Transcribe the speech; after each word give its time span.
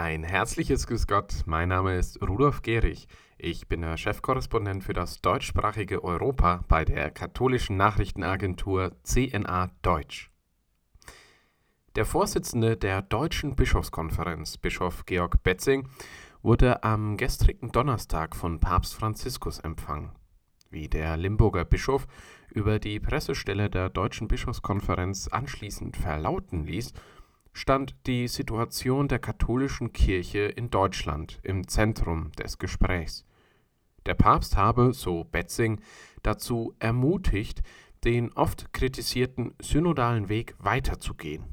Ein 0.00 0.24
herzliches 0.24 0.86
Grüß 0.86 1.06
Gott, 1.06 1.42
mein 1.44 1.68
Name 1.68 1.98
ist 1.98 2.26
Rudolf 2.26 2.62
Gehrig. 2.62 3.06
Ich 3.36 3.68
bin 3.68 3.82
der 3.82 3.98
Chefkorrespondent 3.98 4.82
für 4.82 4.94
das 4.94 5.20
deutschsprachige 5.20 6.02
Europa 6.02 6.64
bei 6.68 6.86
der 6.86 7.10
katholischen 7.10 7.76
Nachrichtenagentur 7.76 8.96
CNA 9.02 9.70
Deutsch. 9.82 10.30
Der 11.96 12.06
Vorsitzende 12.06 12.78
der 12.78 13.02
Deutschen 13.02 13.56
Bischofskonferenz, 13.56 14.56
Bischof 14.56 15.04
Georg 15.04 15.42
Betzing, 15.42 15.86
wurde 16.40 16.82
am 16.82 17.18
gestrigen 17.18 17.70
Donnerstag 17.70 18.34
von 18.34 18.58
Papst 18.58 18.94
Franziskus 18.94 19.58
empfangen. 19.58 20.12
Wie 20.70 20.88
der 20.88 21.18
Limburger 21.18 21.66
Bischof 21.66 22.06
über 22.50 22.78
die 22.78 23.00
Pressestelle 23.00 23.68
der 23.68 23.90
Deutschen 23.90 24.28
Bischofskonferenz 24.28 25.28
anschließend 25.28 25.98
verlauten 25.98 26.64
ließ, 26.64 26.94
stand 27.52 27.94
die 28.06 28.28
Situation 28.28 29.08
der 29.08 29.18
katholischen 29.18 29.92
Kirche 29.92 30.40
in 30.40 30.70
Deutschland 30.70 31.38
im 31.42 31.68
Zentrum 31.68 32.32
des 32.32 32.58
Gesprächs. 32.58 33.24
Der 34.06 34.14
Papst 34.14 34.56
habe, 34.56 34.92
so 34.92 35.24
Betzing, 35.24 35.80
dazu 36.22 36.74
ermutigt, 36.78 37.62
den 38.04 38.32
oft 38.32 38.72
kritisierten 38.72 39.54
synodalen 39.60 40.28
Weg 40.28 40.54
weiterzugehen. 40.58 41.44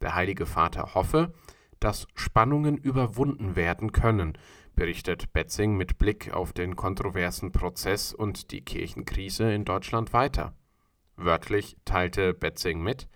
Der 0.00 0.14
Heilige 0.14 0.46
Vater 0.46 0.94
hoffe, 0.94 1.32
dass 1.80 2.06
Spannungen 2.14 2.76
überwunden 2.76 3.56
werden 3.56 3.92
können, 3.92 4.38
berichtet 4.74 5.32
Betzing 5.32 5.76
mit 5.76 5.98
Blick 5.98 6.32
auf 6.32 6.52
den 6.52 6.76
kontroversen 6.76 7.52
Prozess 7.52 8.14
und 8.14 8.52
die 8.52 8.64
Kirchenkrise 8.64 9.52
in 9.52 9.64
Deutschland 9.64 10.12
weiter. 10.12 10.54
Wörtlich 11.16 11.76
teilte 11.84 12.32
Betzing 12.32 12.80
mit, 12.80 13.08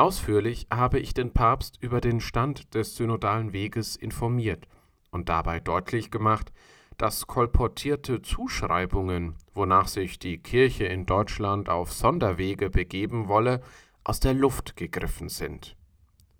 Ausführlich 0.00 0.68
habe 0.70 1.00
ich 1.00 1.12
den 1.12 1.32
Papst 1.32 1.76
über 1.80 2.00
den 2.00 2.20
Stand 2.20 2.72
des 2.72 2.94
synodalen 2.94 3.52
Weges 3.52 3.96
informiert 3.96 4.68
und 5.10 5.28
dabei 5.28 5.58
deutlich 5.58 6.12
gemacht, 6.12 6.52
dass 6.98 7.26
kolportierte 7.26 8.22
Zuschreibungen, 8.22 9.34
wonach 9.54 9.88
sich 9.88 10.20
die 10.20 10.38
Kirche 10.38 10.84
in 10.84 11.04
Deutschland 11.04 11.68
auf 11.68 11.92
Sonderwege 11.92 12.70
begeben 12.70 13.26
wolle, 13.26 13.60
aus 14.04 14.20
der 14.20 14.34
Luft 14.34 14.76
gegriffen 14.76 15.28
sind. 15.28 15.74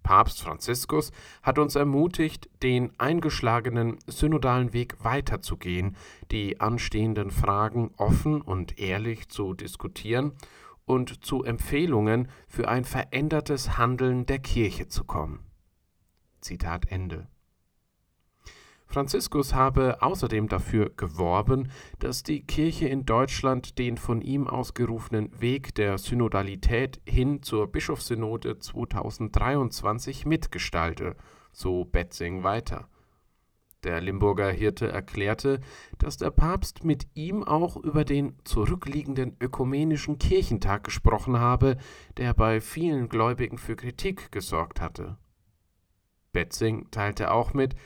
Papst 0.04 0.40
Franziskus 0.40 1.10
hat 1.42 1.58
uns 1.58 1.74
ermutigt, 1.74 2.48
den 2.62 2.92
eingeschlagenen 2.98 3.98
synodalen 4.06 4.72
Weg 4.72 5.02
weiterzugehen, 5.02 5.96
die 6.30 6.60
anstehenden 6.60 7.32
Fragen 7.32 7.90
offen 7.96 8.40
und 8.40 8.78
ehrlich 8.78 9.28
zu 9.28 9.52
diskutieren 9.52 10.34
und 10.88 11.24
zu 11.24 11.44
Empfehlungen 11.44 12.28
für 12.48 12.68
ein 12.68 12.84
verändertes 12.84 13.76
Handeln 13.78 14.26
der 14.26 14.38
Kirche 14.38 14.88
zu 14.88 15.04
kommen. 15.04 15.40
Zitat 16.40 16.90
Ende. 16.90 17.28
Franziskus 18.86 19.52
habe 19.52 20.00
außerdem 20.00 20.48
dafür 20.48 20.88
geworben, 20.96 21.70
dass 21.98 22.22
die 22.22 22.42
Kirche 22.42 22.88
in 22.88 23.04
Deutschland 23.04 23.78
den 23.78 23.98
von 23.98 24.22
ihm 24.22 24.48
ausgerufenen 24.48 25.30
Weg 25.40 25.74
der 25.74 25.98
Synodalität 25.98 27.02
hin 27.06 27.42
zur 27.42 27.66
Bischofssynode 27.66 28.58
2023 28.58 30.24
mitgestalte, 30.24 31.16
so 31.52 31.84
Betzing 31.84 32.44
weiter. 32.44 32.88
Der 33.84 34.00
Limburger 34.00 34.50
Hirte 34.50 34.90
erklärte, 34.90 35.60
dass 35.98 36.16
der 36.16 36.30
Papst 36.30 36.82
mit 36.84 37.06
ihm 37.14 37.44
auch 37.44 37.76
über 37.76 38.04
den 38.04 38.34
zurückliegenden 38.44 39.36
ökumenischen 39.40 40.18
Kirchentag 40.18 40.82
gesprochen 40.82 41.38
habe, 41.38 41.76
der 42.16 42.34
bei 42.34 42.60
vielen 42.60 43.08
Gläubigen 43.08 43.56
für 43.56 43.76
Kritik 43.76 44.32
gesorgt 44.32 44.80
hatte. 44.80 45.16
Betzing 46.32 46.90
teilte 46.90 47.30
auch 47.30 47.54
mit, 47.54 47.76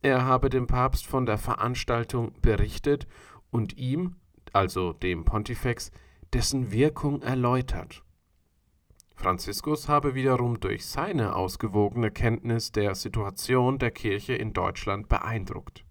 er 0.00 0.24
habe 0.24 0.48
dem 0.48 0.66
Papst 0.66 1.06
von 1.06 1.26
der 1.26 1.38
Veranstaltung 1.38 2.32
berichtet 2.40 3.06
und 3.50 3.76
ihm, 3.76 4.16
also 4.52 4.92
dem 4.92 5.24
Pontifex, 5.24 5.92
dessen 6.32 6.72
Wirkung 6.72 7.20
erläutert. 7.22 8.02
Franziskus 9.14 9.88
habe 9.88 10.14
wiederum 10.14 10.58
durch 10.60 10.86
seine 10.86 11.36
ausgewogene 11.36 12.10
Kenntnis 12.10 12.72
der 12.72 12.94
Situation 12.94 13.78
der 13.78 13.90
Kirche 13.90 14.34
in 14.34 14.52
Deutschland 14.52 15.08
beeindruckt. 15.08 15.84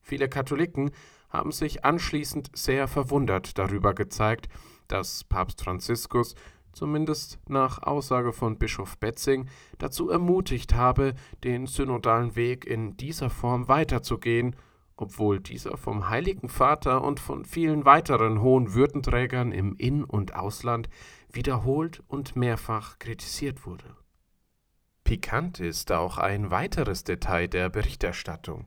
Viele 0.00 0.28
Katholiken 0.28 0.90
haben 1.30 1.50
sich 1.50 1.84
anschließend 1.84 2.50
sehr 2.56 2.86
verwundert 2.88 3.58
darüber 3.58 3.94
gezeigt, 3.94 4.48
dass 4.88 5.24
Papst 5.24 5.62
Franziskus, 5.62 6.34
zumindest 6.72 7.38
nach 7.48 7.82
Aussage 7.82 8.32
von 8.32 8.58
Bischof 8.58 8.98
Betzing, 8.98 9.48
dazu 9.78 10.10
ermutigt 10.10 10.74
habe, 10.74 11.14
den 11.42 11.66
synodalen 11.66 12.36
Weg 12.36 12.66
in 12.66 12.96
dieser 12.96 13.30
Form 13.30 13.68
weiterzugehen, 13.68 14.54
obwohl 14.96 15.40
dieser 15.40 15.76
vom 15.76 16.08
Heiligen 16.08 16.48
Vater 16.48 17.02
und 17.02 17.20
von 17.20 17.44
vielen 17.44 17.84
weiteren 17.84 18.40
hohen 18.40 18.74
Würdenträgern 18.74 19.52
im 19.52 19.74
In- 19.76 20.04
und 20.04 20.34
Ausland 20.34 20.88
wiederholt 21.32 22.02
und 22.06 22.36
mehrfach 22.36 22.98
kritisiert 22.98 23.66
wurde. 23.66 23.96
Pikant 25.04 25.60
ist 25.60 25.92
auch 25.92 26.18
ein 26.18 26.50
weiteres 26.50 27.04
Detail 27.04 27.48
der 27.48 27.68
Berichterstattung. 27.68 28.66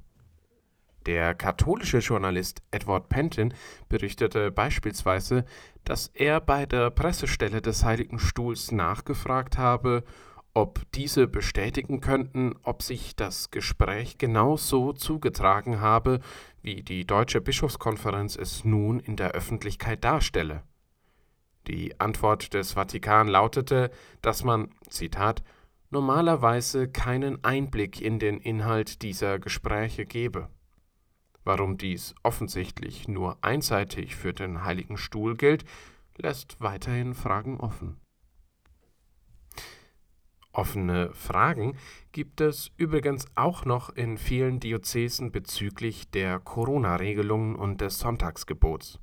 Der 1.08 1.34
katholische 1.34 2.00
Journalist 2.00 2.62
Edward 2.70 3.08
Penton 3.08 3.54
berichtete 3.88 4.52
beispielsweise, 4.52 5.46
dass 5.86 6.08
er 6.14 6.42
bei 6.42 6.66
der 6.66 6.90
Pressestelle 6.92 7.62
des 7.62 7.86
Heiligen 7.86 8.20
Stuhls 8.20 8.74
nachgefragt 8.74 9.58
habe, 9.58 10.04
ob 10.58 10.92
diese 10.94 11.28
bestätigen 11.28 12.02
könnten, 12.02 12.56
ob 12.64 12.82
sich 12.82 13.16
das 13.16 13.52
Gespräch 13.52 14.18
genau 14.18 14.58
so 14.58 14.92
zugetragen 14.92 15.82
habe, 15.82 16.20
wie 16.64 16.82
die 16.82 17.06
Deutsche 17.06 17.42
Bischofskonferenz 17.42 18.36
es 18.36 18.66
nun 18.66 19.00
in 19.00 19.18
der 19.18 19.34
Öffentlichkeit 19.34 20.04
darstelle. 20.04 20.64
Die 21.68 22.00
Antwort 22.00 22.56
des 22.56 22.72
Vatikan 22.72 23.28
lautete, 23.28 23.92
dass 24.24 24.44
man, 24.44 24.72
Zitat, 24.90 25.44
normalerweise 25.92 26.90
keinen 26.90 27.44
Einblick 27.44 28.02
in 28.02 28.18
den 28.18 28.40
Inhalt 28.40 29.04
dieser 29.04 29.38
Gespräche 29.38 30.08
gebe. 30.08 30.50
Warum 31.44 31.78
dies 31.78 32.16
offensichtlich 32.24 33.08
nur 33.08 33.38
einseitig 33.44 34.16
für 34.16 34.34
den 34.34 34.64
Heiligen 34.64 34.98
Stuhl 34.98 35.38
gilt, 35.38 35.66
lässt 36.18 36.60
weiterhin 36.60 37.14
Fragen 37.14 37.60
offen. 37.60 38.02
Offene 40.58 41.12
Fragen 41.14 41.78
gibt 42.12 42.42
es 42.42 42.72
übrigens 42.78 43.28
auch 43.36 43.64
noch 43.64 43.90
in 43.92 44.18
vielen 44.18 44.60
Diözesen 44.60 45.32
bezüglich 45.32 46.10
der 46.10 46.40
Corona-Regelungen 46.40 47.56
und 47.56 47.80
des 47.80 48.00
Sonntagsgebots. 48.00 49.00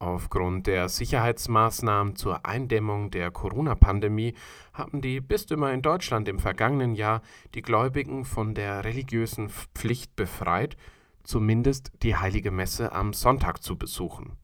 Aufgrund 0.00 0.66
der 0.66 0.88
Sicherheitsmaßnahmen 0.88 2.16
zur 2.16 2.44
Eindämmung 2.44 3.12
der 3.12 3.30
Corona-Pandemie 3.30 4.34
haben 4.72 5.00
die 5.00 5.20
Bistümer 5.20 5.72
in 5.72 5.82
Deutschland 5.82 6.26
im 6.26 6.40
vergangenen 6.40 6.96
Jahr 6.96 7.22
die 7.54 7.62
Gläubigen 7.62 8.24
von 8.24 8.52
der 8.54 8.84
religiösen 8.84 9.48
Pflicht 9.48 10.16
befreit, 10.16 10.76
zumindest 11.22 11.92
die 12.02 12.16
heilige 12.16 12.50
Messe 12.50 12.90
am 12.90 13.12
Sonntag 13.12 13.62
zu 13.62 13.78
besuchen. 13.78 14.36